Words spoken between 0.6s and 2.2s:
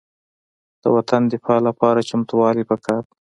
د وطن دفاع لپاره